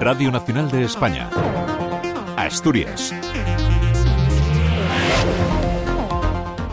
[0.00, 1.28] Radio Nacional de España.
[2.38, 3.12] Asturias.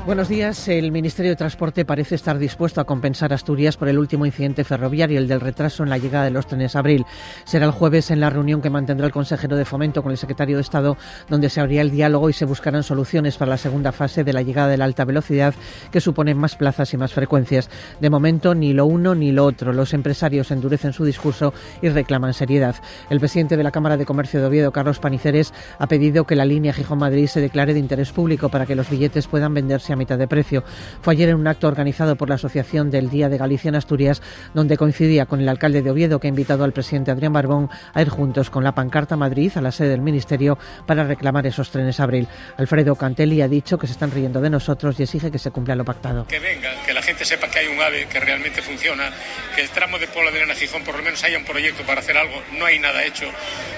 [0.07, 0.69] Buenos días.
[0.69, 4.63] El Ministerio de Transporte parece estar dispuesto a compensar a Asturias por el último incidente
[4.63, 7.05] ferroviario, el del retraso en la llegada de los trenes abril.
[7.43, 10.55] Será el jueves en la reunión que mantendrá el consejero de Fomento con el secretario
[10.55, 10.95] de Estado,
[11.27, 14.43] donde se abrirá el diálogo y se buscarán soluciones para la segunda fase de la
[14.43, 15.53] llegada de la alta velocidad,
[15.91, 17.69] que supone más plazas y más frecuencias.
[17.99, 19.73] De momento, ni lo uno ni lo otro.
[19.73, 22.77] Los empresarios endurecen su discurso y reclaman seriedad.
[23.09, 26.45] El presidente de la Cámara de Comercio de Oviedo, Carlos Paniceres, ha pedido que la
[26.45, 30.17] línea Gijón-Madrid se declare de interés público para que los billetes puedan venderse a mitad
[30.17, 30.63] de precio.
[31.01, 34.21] Fue ayer en un acto organizado por la Asociación del Día de Galicia en Asturias,
[34.53, 38.01] donde coincidía con el alcalde de Oviedo, que ha invitado al presidente Adrián Barbón a
[38.01, 41.99] ir juntos con la pancarta Madrid, a la sede del Ministerio, para reclamar esos trenes
[41.99, 42.27] abril.
[42.57, 45.75] Alfredo Cantelli ha dicho que se están riendo de nosotros y exige que se cumpla
[45.75, 46.25] lo pactado.
[46.27, 46.76] Que venga, que la
[47.07, 49.13] gente sepa que hay un AVE que realmente funciona,
[49.55, 52.01] que el tramo de Puebla de Arena Gijón por lo menos haya un proyecto para
[52.01, 53.31] hacer algo, no hay nada hecho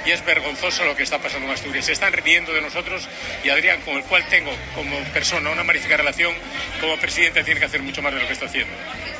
[0.03, 1.86] y es vergonzoso lo que está pasando en Asturias.
[1.86, 3.08] Se están riendo de nosotros
[3.44, 6.34] y Adrián, con el cual tengo como persona una magnífica relación,
[6.81, 8.73] como presidente tiene que hacer mucho más de lo que está haciendo.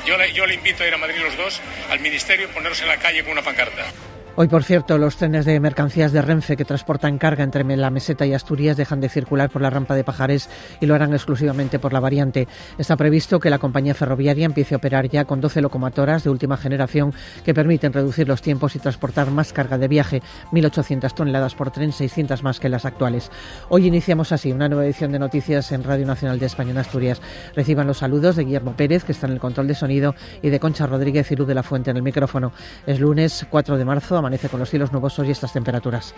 [0.04, 2.96] Yo le, invito a ir a Madrid los dos, al ministerio, y ponerse en la
[2.96, 3.86] calle con una pancarta.
[4.36, 8.24] Hoy, por cierto, los trenes de mercancías de Renfe que transportan carga entre la meseta
[8.26, 10.48] y Asturias dejan de circular por la rampa de Pajares
[10.80, 12.46] y lo harán exclusivamente por la variante.
[12.78, 16.56] Está previsto que la compañía ferroviaria empiece a operar ya con 12 locomotoras de última
[16.56, 17.12] generación
[17.44, 20.22] que permiten reducir los tiempos y transportar más carga de viaje,
[20.52, 23.30] 1.800 toneladas por tren, 600 más que las actuales.
[23.68, 27.20] Hoy iniciamos así una nueva edición de noticias en Radio Nacional de España en Asturias.
[27.56, 30.60] Reciban los saludos de Guillermo Pérez, que está en el control de sonido, y de
[30.60, 32.52] Concha Rodríguez y Luz de la Fuente en el micrófono.
[32.86, 36.14] Es lunes 4 de marzo, amanece con los cielos nubosos y estas temperaturas.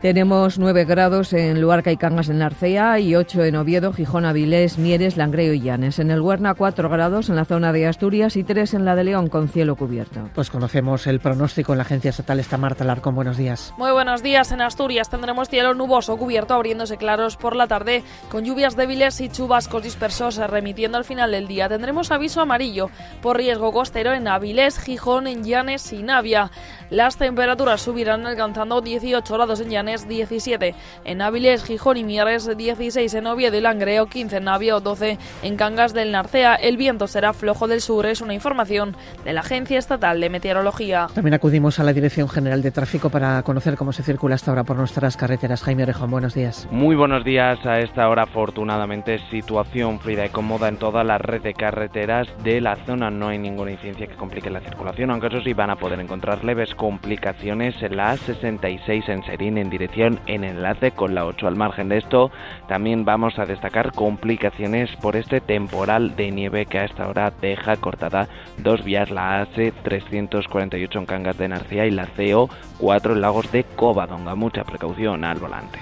[0.00, 4.78] Tenemos 9 grados en Luarca y Cangas en Narcea y 8 en Oviedo, Gijón, Avilés,
[4.78, 5.98] Mieres, Langreo y Llanes.
[5.98, 9.02] En el Huerna 4 grados en la zona de Asturias y 3 en la de
[9.02, 10.30] León con cielo cubierto.
[10.36, 12.38] Pues conocemos el pronóstico en la agencia estatal.
[12.38, 13.16] Está Marta Larcón.
[13.16, 13.74] Buenos días.
[13.76, 14.52] Muy buenos días.
[14.52, 19.28] En Asturias tendremos cielo nuboso cubierto abriéndose claros por la tarde con lluvias débiles y
[19.28, 21.68] chubascos dispersos remitiendo al final del día.
[21.68, 22.88] Tendremos aviso amarillo
[23.20, 26.52] por riesgo costero en Avilés, Gijón, en Llanes y Navia.
[26.88, 33.14] Las temperaturas subirán alcanzando 18 grados en Llanes 17 en Áviles, Gijón y Mieres, 16
[33.14, 36.54] en Oviedo y Langreo, 15 en Navio, 12 en Cangas del Narcea.
[36.54, 41.08] El viento será flojo del sur, es una información de la Agencia Estatal de Meteorología.
[41.14, 44.64] También acudimos a la Dirección General de Tráfico para conocer cómo se circula hasta ahora
[44.64, 45.62] por nuestras carreteras.
[45.62, 46.68] Jaime Rejón, buenos días.
[46.70, 47.64] Muy buenos días.
[47.64, 52.60] A esta hora, afortunadamente, situación fluida y cómoda en toda la red de carreteras de
[52.60, 53.10] la zona.
[53.10, 56.44] No hay ninguna incidencia que complique la circulación, aunque eso sí van a poder encontrar
[56.44, 61.46] leves complicaciones en la A66 en Serín en en enlace con la 8.
[61.46, 62.30] Al margen de esto,
[62.68, 67.76] también vamos a destacar complicaciones por este temporal de nieve que a esta hora deja
[67.76, 68.28] cortada
[68.58, 73.50] dos vías, la AC 348 en Cangas de Narcea y la CO 4 en Lagos
[73.52, 74.34] de Covadonga.
[74.34, 75.78] Mucha precaución al volante.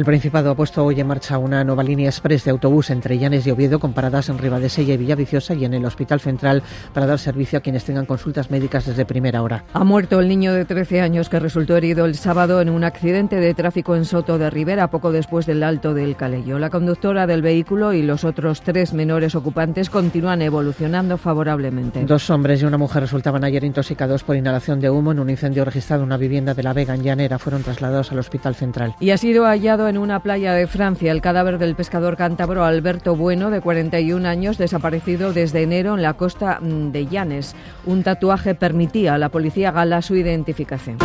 [0.00, 3.46] El Principado ha puesto hoy en marcha una nueva línea express de autobús entre Llanes
[3.46, 6.62] y Oviedo con paradas en Ribadesella y Villaviciosa y en el Hospital Central
[6.94, 9.64] para dar servicio a quienes tengan consultas médicas desde primera hora.
[9.74, 13.36] Ha muerto el niño de 13 años que resultó herido el sábado en un accidente
[13.36, 16.58] de tráfico en Soto de Rivera poco después del alto del Calello.
[16.58, 22.06] La conductora del vehículo y los otros tres menores ocupantes continúan evolucionando favorablemente.
[22.06, 25.62] Dos hombres y una mujer resultaban ayer intoxicados por inhalación de humo en un incendio
[25.66, 27.38] registrado en una vivienda de La Vega en Llanera.
[27.38, 28.94] Fueron trasladados al Hospital Central.
[28.98, 33.16] Y ha sido hallado en una playa de Francia el cadáver del pescador cántabro Alberto
[33.16, 37.54] Bueno, de 41 años, desaparecido desde enero en la costa mm, de Llanes.
[37.84, 40.98] Un tatuaje permitía a la policía gala su identificación.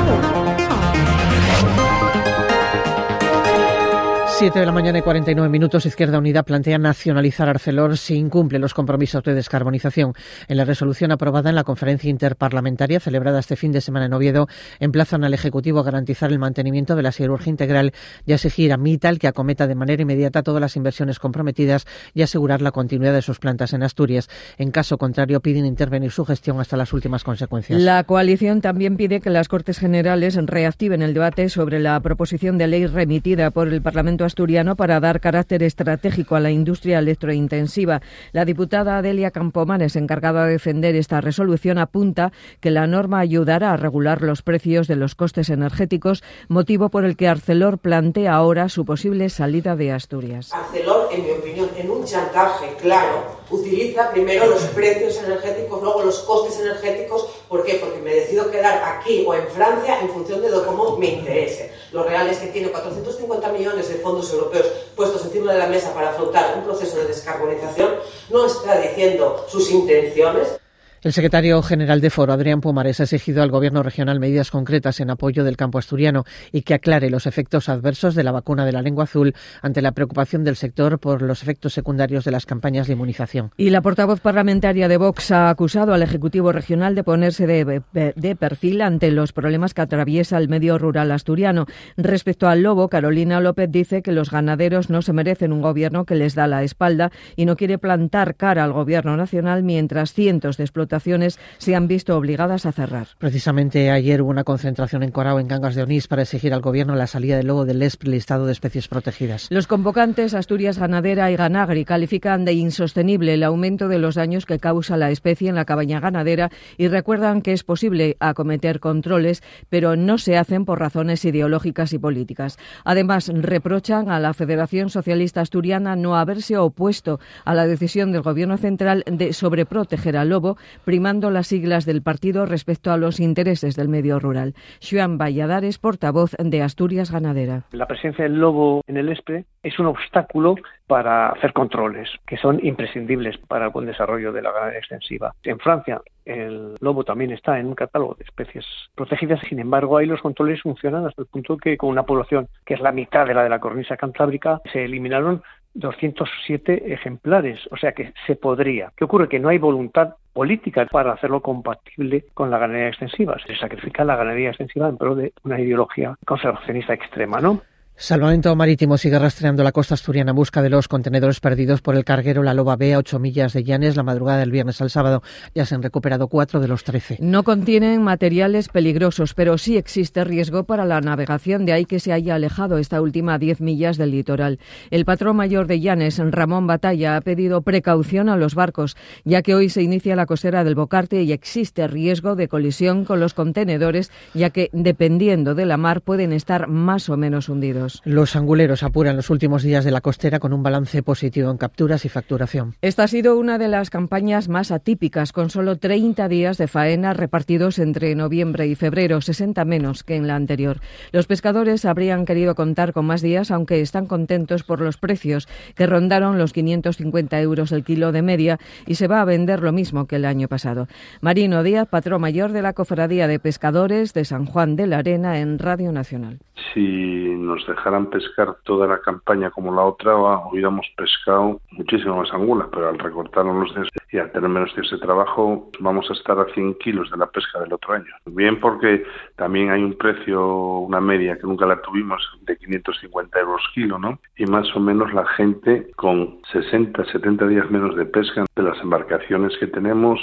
[4.37, 8.73] 7 de la mañana y 49 minutos, Izquierda Unida plantea nacionalizar Arcelor si incumple los
[8.73, 10.11] compromisos de descarbonización.
[10.49, 14.49] En la resolución aprobada en la conferencia interparlamentaria celebrada este fin de semana en Oviedo,
[14.81, 17.93] emplazan al Ejecutivo a garantizar el mantenimiento de la siderurgia integral
[18.25, 22.21] y a exigir a Mital que acometa de manera inmediata todas las inversiones comprometidas y
[22.21, 24.27] asegurar la continuidad de sus plantas en Asturias.
[24.57, 27.81] En caso contrario, piden intervenir su gestión hasta las últimas consecuencias.
[27.81, 32.67] La coalición también pide que las Cortes Generales reactiven el debate sobre la proposición de
[32.67, 38.01] ley remitida por el Parlamento asturiano para dar carácter estratégico a la industria electrointensiva.
[38.31, 43.77] La diputada Adelia Campomanes, encargada de defender esta resolución, apunta que la norma ayudará a
[43.77, 48.85] regular los precios de los costes energéticos, motivo por el que Arcelor plantea ahora su
[48.85, 50.51] posible salida de Asturias.
[50.53, 56.19] Arcelor, en mi opinión, en un chantaje claro, utiliza primero los precios energéticos, luego los
[56.19, 57.27] costes energéticos.
[57.47, 57.75] ¿Por qué?
[57.75, 61.71] Porque me decido quedar aquí o en Francia en función de cómo me interese.
[61.91, 65.93] Lo real es que tiene 450 millones de fondos europeos puestos encima de la mesa
[65.93, 67.95] para afrontar un proceso de descarbonización.
[68.29, 70.59] No está diciendo sus intenciones.
[71.05, 75.11] El secretario general de Foro, Adrián Pumares, ha exigido al Gobierno regional medidas concretas en
[75.11, 78.81] apoyo del campo asturiano y que aclare los efectos adversos de la vacuna de la
[78.81, 82.93] lengua azul ante la preocupación del sector por los efectos secundarios de las campañas de
[82.93, 83.51] inmunización.
[83.55, 88.81] Y la portavoz parlamentaria de Vox ha acusado al Ejecutivo regional de ponerse de, perfil
[88.81, 91.67] ante los problemas que atraviesa el medio rural asturiano.
[91.97, 96.15] Respecto al lobo, Carolina López dice que los ganaderos no se merecen un gobierno que
[96.15, 100.63] les da la espalda y no quiere plantar cara al Gobierno nacional mientras cientos de
[100.63, 103.07] explotaciones se han visto obligadas a cerrar.
[103.17, 106.95] Precisamente ayer hubo una concentración en Corao, en Cangas de Onís, para exigir al Gobierno
[106.95, 109.47] la salida del lobo del ESP, listado de especies protegidas.
[109.49, 114.59] Los convocantes, Asturias Ganadera y Ganagri, califican de insostenible el aumento de los daños que
[114.59, 119.95] causa la especie en la cabaña ganadera y recuerdan que es posible acometer controles, pero
[119.95, 122.57] no se hacen por razones ideológicas y políticas.
[122.83, 128.57] Además, reprochan a la Federación Socialista Asturiana no haberse opuesto a la decisión del Gobierno
[128.57, 133.89] central de sobreproteger al lobo, primando las siglas del partido respecto a los intereses del
[133.89, 134.53] medio rural.
[134.81, 137.63] Juan Valladares, portavoz de Asturias Ganadera.
[137.71, 140.55] La presencia del lobo en el ESPRE es un obstáculo
[140.87, 145.33] para hacer controles que son imprescindibles para el buen desarrollo de la ganadería extensiva.
[145.43, 150.07] En Francia el lobo también está en un catálogo de especies protegidas, sin embargo ahí
[150.07, 153.35] los controles funcionan hasta el punto que con una población que es la mitad de
[153.35, 155.43] la de la cornisa cantábrica se eliminaron
[155.75, 158.91] 207 ejemplares, o sea que se podría.
[158.95, 159.29] ¿Qué ocurre?
[159.29, 163.37] Que no hay voluntad política para hacerlo compatible con la ganadería extensiva.
[163.45, 167.61] Se sacrifica la ganadería extensiva en pro de una ideología conservacionista extrema, ¿no?
[167.97, 172.03] Salvamento Marítimo sigue rastreando la costa asturiana en busca de los contenedores perdidos por el
[172.03, 175.23] carguero La Loba B a 8 millas de Llanes la madrugada del viernes al sábado.
[175.55, 177.19] Ya se han recuperado cuatro de los 13.
[177.21, 182.11] No contienen materiales peligrosos, pero sí existe riesgo para la navegación, de ahí que se
[182.11, 184.59] haya alejado esta última 10 millas del litoral.
[184.91, 189.55] El patrón mayor de Llanes, Ramón Batalla, ha pedido precaución a los barcos, ya que
[189.55, 194.11] hoy se inicia la costera del Bocarte y existe riesgo de colisión con los contenedores,
[194.33, 197.84] ya que dependiendo de la mar pueden estar más o menos hundidos.
[198.03, 202.05] Los anguleros apuran los últimos días de la costera con un balance positivo en capturas
[202.05, 202.75] y facturación.
[202.81, 207.13] Esta ha sido una de las campañas más atípicas, con solo 30 días de faena
[207.13, 210.79] repartidos entre noviembre y febrero, 60 menos que en la anterior.
[211.11, 215.87] Los pescadores habrían querido contar con más días, aunque están contentos por los precios, que
[215.87, 220.07] rondaron los 550 euros el kilo de media y se va a vender lo mismo
[220.07, 220.87] que el año pasado.
[221.21, 225.39] Marino Díaz, patrón mayor de la Cofradía de Pescadores de San Juan de la Arena
[225.39, 226.39] en Radio Nacional.
[226.73, 232.67] Si nos dejaran pescar toda la campaña como la otra, hubiéramos pescado muchísimas más angulas,
[232.71, 236.39] pero al recortar los días y al tener menos días de trabajo, vamos a estar
[236.39, 238.11] a 100 kilos de la pesca del otro año.
[238.25, 239.03] Bien porque
[239.35, 244.19] también hay un precio, una media que nunca la tuvimos, de 550 euros kilo, ¿no?
[244.37, 248.79] Y más o menos la gente con 60, 70 días menos de pesca de las
[248.81, 250.19] embarcaciones que tenemos,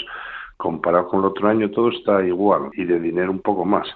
[0.57, 3.87] comparado con el otro año, todo está igual y de dinero un poco más.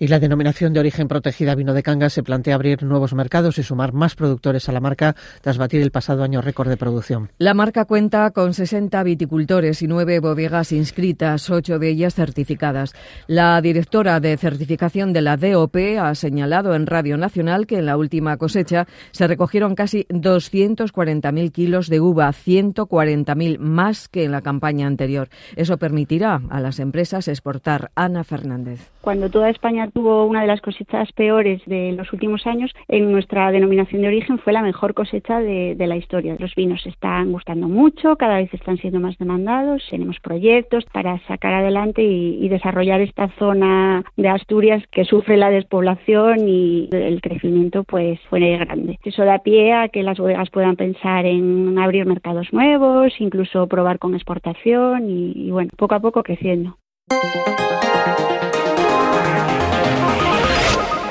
[0.00, 3.64] Y la denominación de origen protegida vino de Cangas se plantea abrir nuevos mercados y
[3.64, 7.30] sumar más productores a la marca tras batir el pasado año récord de producción.
[7.38, 12.94] La marca cuenta con 60 viticultores y nueve bodegas inscritas, ocho de ellas certificadas.
[13.26, 17.96] La directora de certificación de la DOP ha señalado en Radio Nacional que en la
[17.96, 24.86] última cosecha se recogieron casi 240.000 kilos de uva, 140.000 más que en la campaña
[24.86, 25.28] anterior.
[25.56, 27.90] Eso permitirá a las empresas exportar.
[27.94, 28.90] Ana Fernández.
[29.00, 33.50] Cuando toda España tuvo una de las cosechas peores de los últimos años, en nuestra
[33.50, 36.36] denominación de origen fue la mejor cosecha de, la historia.
[36.38, 41.54] Los vinos están gustando mucho, cada vez están siendo más demandados, tenemos proyectos para sacar
[41.54, 48.18] adelante y, desarrollar esta zona de Asturias que sufre la despoblación y el crecimiento pues
[48.30, 48.98] fue grande.
[49.04, 53.98] Eso da pie a que las bodegas puedan pensar en abrir mercados nuevos, incluso probar
[53.98, 56.78] con exportación y, y bueno, poco a poco creciendo.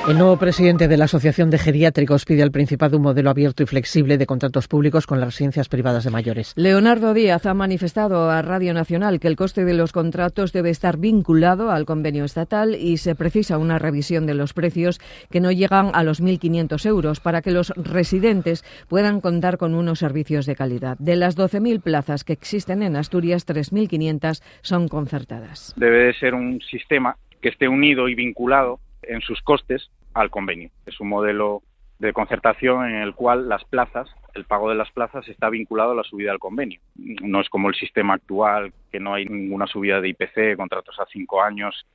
[0.08, 3.66] El nuevo presidente de la Asociación de Geriátricos pide al Principado un modelo abierto y
[3.66, 6.54] flexible de contratos públicos con las residencias privadas de mayores.
[6.56, 10.98] Leonardo Díaz ha manifestado a Radio Nacional que el coste de los contratos debe estar
[10.98, 15.92] vinculado al convenio estatal y se precisa una revisión de los precios que no llegan
[15.94, 20.98] a los 1.500 euros para que los residentes puedan contar con unos servicios de calidad.
[21.00, 25.74] De las 12.000 plazas que existen en Asturias, 3.500 son concertadas.
[25.76, 30.70] Debe de ser un sistema que esté unido y vinculado en sus costes al convenio.
[30.86, 31.62] Es un modelo
[32.00, 35.96] de concertación en el cual las plazas, el pago de las plazas está vinculado a
[35.96, 36.80] la subida del convenio.
[36.96, 41.06] No es como el sistema actual, que no hay ninguna subida de IPC, contratos a
[41.12, 41.86] cinco años.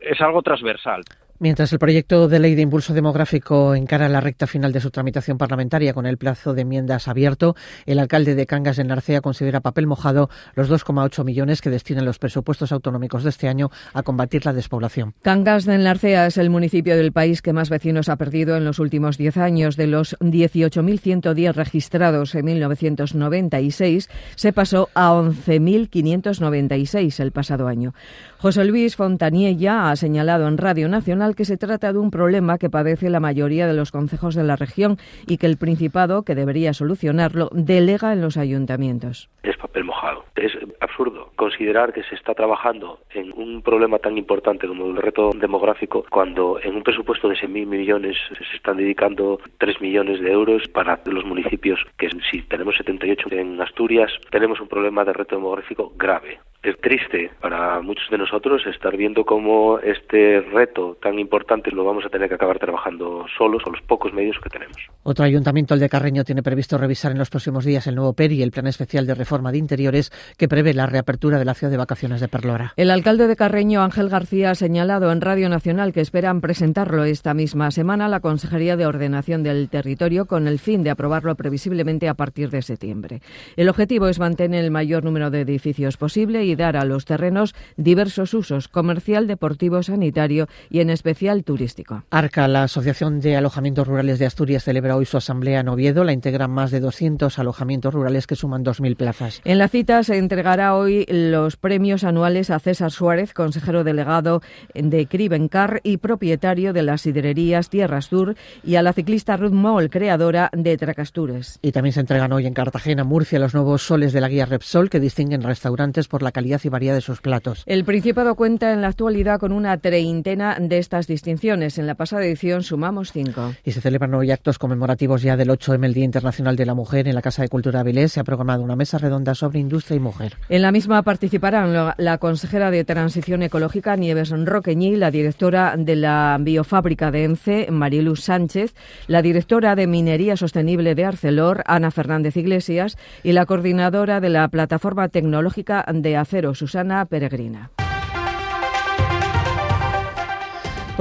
[0.00, 1.02] Es algo transversal.
[1.42, 5.38] Mientras el proyecto de ley de impulso demográfico encara la recta final de su tramitación
[5.38, 9.88] parlamentaria con el plazo de enmiendas abierto, el alcalde de Cangas de Narcea considera papel
[9.88, 14.52] mojado los 2,8 millones que destinan los presupuestos autonómicos de este año a combatir la
[14.52, 15.14] despoblación.
[15.22, 18.78] Cangas de Narcea es el municipio del país que más vecinos ha perdido en los
[18.78, 19.76] últimos 10 años.
[19.76, 27.94] De los 18.110 registrados en 1996, se pasó a 11.596 el pasado año.
[28.42, 32.68] José Luis Fontaniella ha señalado en Radio Nacional que se trata de un problema que
[32.68, 34.96] padece la mayoría de los concejos de la región
[35.28, 39.30] y que el Principado, que debería solucionarlo, delega en los ayuntamientos.
[39.44, 40.24] Es papel mojado.
[40.34, 45.30] Es absurdo considerar que se está trabajando en un problema tan importante como el reto
[45.34, 50.68] demográfico cuando en un presupuesto de 6.000 millones se están dedicando 3 millones de euros
[50.68, 55.92] para los municipios que si tenemos 78 en Asturias tenemos un problema de reto demográfico
[55.96, 56.38] grave.
[56.62, 62.04] Es triste para muchos de nosotros estar viendo cómo este reto tan importante lo vamos
[62.06, 64.76] a tener que acabar trabajando solos con los pocos medios que tenemos.
[65.02, 68.44] Otro ayuntamiento, el de Carreño, tiene previsto revisar en los próximos días el nuevo PERI,
[68.44, 71.76] el Plan Especial de Reforma de Interiores, que prevé la reapertura de la ciudad de
[71.76, 72.72] vacaciones de Perlora.
[72.76, 77.34] El alcalde de Carreño, Ángel García, ha señalado en Radio Nacional que esperan presentarlo esta
[77.34, 82.08] misma semana a la Consejería de Ordenación del Territorio con el fin de aprobarlo previsiblemente
[82.08, 83.22] a partir de septiembre.
[83.56, 87.54] El objetivo es mantener el mayor número de edificios posible y dar a los terrenos
[87.76, 92.04] diversos usos, comercial, deportivo, sanitario y en especial turístico.
[92.10, 96.04] ARCA, la Asociación de Alojamientos Rurales de Asturias, celebra hoy su asamblea en Oviedo.
[96.04, 99.40] La integran más de 200 alojamientos rurales que suman 2.000 plazas.
[99.44, 104.42] En la cita se entregará hoy los premios anuales a César Suárez, consejero delegado
[104.74, 109.90] de Cribencar y propietario de las sidrerías Tierras Sur, y a la ciclista Ruth Moll,
[109.90, 111.58] creadora de Tracastures.
[111.60, 114.88] Y también se entregan hoy en Cartagena, Murcia, los nuevos soles de la guía Repsol,
[114.88, 117.62] que distinguen restaurantes por la calidad y variedad de sus platos.
[117.66, 121.76] El Principado cuenta en la actualidad con una treintena de estas distinciones.
[121.76, 123.54] En la pasada edición sumamos cinco.
[123.64, 127.06] Y se celebran hoy actos conmemorativos ya del 8M, el Día Internacional de la Mujer.
[127.06, 130.00] En la Casa de Cultura Avilés se ha programado una mesa redonda sobre industria y
[130.00, 130.36] mujer.
[130.48, 136.38] En la misma participarán la consejera de Transición Ecológica, Nieves Roqueñí, la directora de la
[136.40, 138.74] biofábrica de ENCE, Mariluz Sánchez,
[139.06, 144.48] la directora de Minería Sostenible de Arcelor, Ana Fernández Iglesias, y la coordinadora de la
[144.48, 147.70] Plataforma Tecnológica de Acero, Susana Peregrina.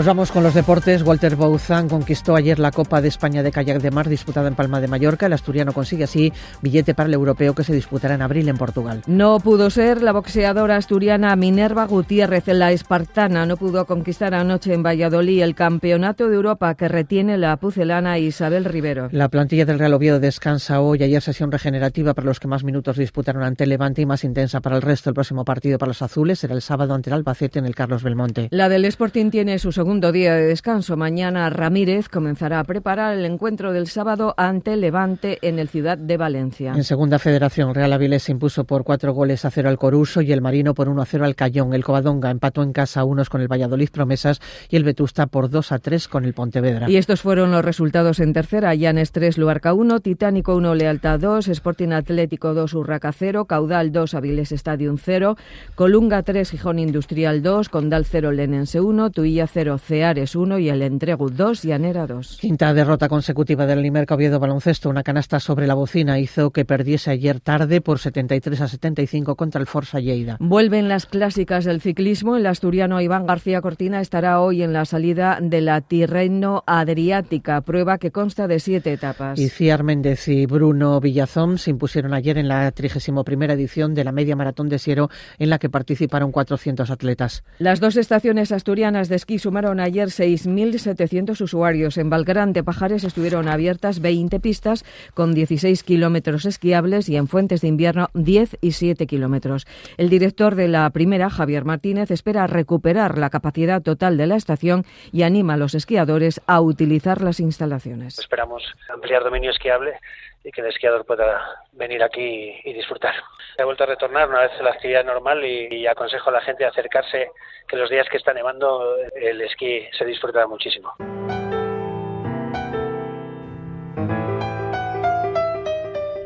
[0.01, 1.03] Pues vamos con los deportes.
[1.03, 4.81] Walter Bouzán conquistó ayer la Copa de España de Kayak de Mar disputada en Palma
[4.81, 5.27] de Mallorca.
[5.27, 9.03] El asturiano consigue así billete para el europeo que se disputará en abril en Portugal.
[9.05, 13.45] No pudo ser la boxeadora asturiana Minerva Gutiérrez, la espartana.
[13.45, 18.65] No pudo conquistar anoche en Valladolid el campeonato de Europa que retiene la pucelana Isabel
[18.65, 19.07] Rivero.
[19.11, 21.03] La plantilla del Real Oviedo descansa hoy.
[21.03, 24.77] Ayer sesión regenerativa para los que más minutos disputaron ante Levante y más intensa para
[24.77, 25.11] el resto.
[25.11, 28.01] El próximo partido para los azules será el sábado ante el Albacete en el Carlos
[28.01, 28.47] Belmonte.
[28.49, 30.95] La del Sporting tiene su segundo día de descanso.
[30.95, 36.15] Mañana Ramírez comenzará a preparar el encuentro del sábado ante Levante en el Ciudad de
[36.15, 36.71] Valencia.
[36.73, 40.31] En segunda federación, Real Avilés se impuso por cuatro goles a cero al Coruso y
[40.31, 41.73] el Marino por uno a cero al Cayón.
[41.73, 45.49] El Covadonga empató en casa a unos con el Valladolid Promesas y el Vetusta por
[45.49, 46.89] dos a tres con el Pontevedra.
[46.89, 48.73] Y estos fueron los resultados en tercera.
[48.73, 54.13] Llanes 3, Luarca 1, Titánico 1, Lealtad 2, Sporting Atlético 2, Urraca 0, Caudal 2,
[54.13, 55.35] Avilés Stadium 0,
[55.75, 60.81] Colunga 3, Gijón Industrial 2, Condal 0, Lenense 1, Tuilla 0, CEA 1 y el
[60.81, 62.37] Entregu 2, Llanera 2.
[62.41, 64.89] Quinta derrota consecutiva del Limerca Oviedo Baloncesto.
[64.89, 69.61] Una canasta sobre la bocina hizo que perdiese ayer tarde por 73 a 75 contra
[69.61, 70.37] el Forza Lleida.
[70.39, 72.35] Vuelven las clásicas del ciclismo.
[72.35, 77.97] El asturiano Iván García Cortina estará hoy en la salida de la Tirreno Adriática, prueba
[77.97, 79.39] que consta de siete etapas.
[79.39, 83.23] Iciar Méndez y Bruno Villazón se impusieron ayer en la 31
[83.53, 85.09] edición de la Media Maratón de Siero,
[85.39, 87.43] en la que participaron 400 atletas.
[87.59, 91.97] Las dos estaciones asturianas de esquí sumaron ayer 6.700 usuarios.
[91.97, 97.61] En Valgrán de Pajares estuvieron abiertas 20 pistas con 16 kilómetros esquiables y en Fuentes
[97.61, 99.67] de Invierno 10 y 7 kilómetros.
[99.97, 104.83] El director de la primera, Javier Martínez, espera recuperar la capacidad total de la estación
[105.11, 108.17] y anima a los esquiadores a utilizar las instalaciones.
[108.17, 109.93] Esperamos ampliar dominio esquiable
[110.43, 113.13] y que el esquiador pueda venir aquí y disfrutar.
[113.57, 117.29] He vuelto a retornar una vez la actividad normal y, aconsejo a la gente acercarse,
[117.67, 120.93] que los días que está nevando el esquí se disfruta muchísimo.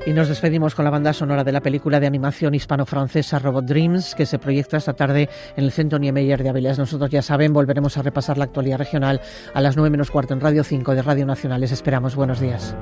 [0.05, 4.13] Y nos despedimos con la banda sonora de la película de animación hispano-francesa Robot Dreams,
[4.13, 6.77] que se proyecta esta tarde en el Centro Niemeyer de Avilés.
[6.77, 9.19] Nosotros ya saben, volveremos a repasar la actualidad regional
[9.55, 11.60] a las 9 menos cuarto en Radio 5 de Radio Nacional.
[11.60, 12.15] Les esperamos.
[12.15, 12.75] Buenos días.